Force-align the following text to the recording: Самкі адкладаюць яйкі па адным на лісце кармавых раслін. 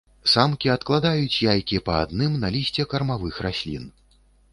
Самкі 0.31 0.69
адкладаюць 0.75 1.41
яйкі 1.51 1.77
па 1.89 1.93
адным 2.05 2.39
на 2.45 2.51
лісце 2.57 2.87
кармавых 2.95 3.39
раслін. 3.49 3.85